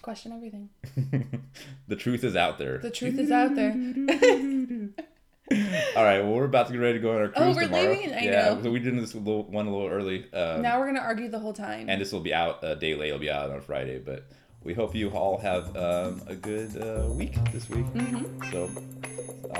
[0.00, 0.68] Question everything.
[1.88, 2.78] the truth is out there.
[2.78, 3.72] The truth is out there.
[5.96, 7.62] All right, well, we're about to get ready to go on our cruise Oh, we're
[7.64, 7.90] tomorrow.
[7.90, 8.14] leaving?
[8.14, 8.62] I yeah, know.
[8.62, 10.32] so we're doing this a little, one a little early.
[10.32, 11.90] Um, now we're going to argue the whole time.
[11.90, 13.08] and this will be out a day late.
[13.08, 14.26] It'll be out on Friday, but
[14.64, 17.86] we hope you all have um, a good uh, week this week.
[17.86, 18.50] Mhm.
[18.52, 18.70] So,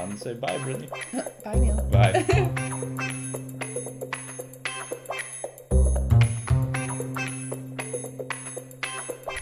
[0.00, 0.88] um, say bye, Brittany.
[1.44, 1.82] Bye, Neil.
[1.90, 2.48] Bye.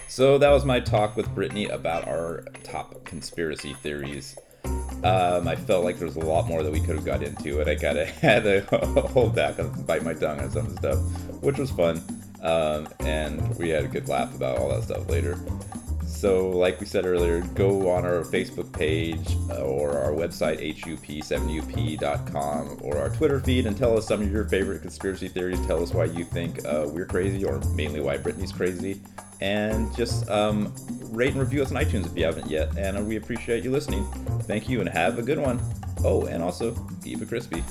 [0.08, 4.36] So that was my talk with Brittany about our top conspiracy theories.
[5.02, 7.60] Um, I felt like there was a lot more that we could have got into,
[7.60, 8.60] and I kind of had to
[9.12, 10.98] hold back and bite my tongue on some stuff,
[11.40, 12.02] which was fun.
[12.42, 15.38] Um, and we had a good laugh about all that stuff later.
[16.20, 22.78] So, like we said earlier, go on our Facebook page uh, or our website, hup7up.com,
[22.82, 25.58] or our Twitter feed and tell us some of your favorite conspiracy theories.
[25.66, 29.00] Tell us why you think uh, we're crazy, or mainly why Brittany's crazy.
[29.40, 30.74] And just um,
[31.04, 32.76] rate and review us on iTunes if you haven't yet.
[32.76, 34.04] And we appreciate you listening.
[34.42, 35.58] Thank you and have a good one.
[36.04, 37.64] Oh, and also, keep it crispy.